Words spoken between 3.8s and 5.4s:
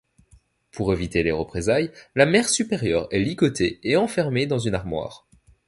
et enfermée dans une armoire.